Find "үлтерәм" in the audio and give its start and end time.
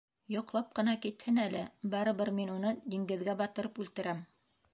3.87-4.27